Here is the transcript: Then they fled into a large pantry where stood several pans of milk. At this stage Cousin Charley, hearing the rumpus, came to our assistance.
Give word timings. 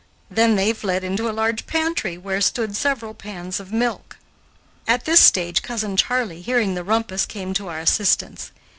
Then 0.31 0.55
they 0.55 0.73
fled 0.73 1.03
into 1.03 1.29
a 1.29 1.29
large 1.31 1.67
pantry 1.67 2.17
where 2.17 2.41
stood 2.41 2.75
several 2.75 3.13
pans 3.13 3.59
of 3.59 3.71
milk. 3.71 4.17
At 4.87 5.05
this 5.05 5.19
stage 5.19 5.61
Cousin 5.61 5.95
Charley, 5.95 6.41
hearing 6.41 6.73
the 6.73 6.83
rumpus, 6.83 7.27
came 7.27 7.53
to 7.53 7.67
our 7.67 7.77
assistance. 7.81 8.49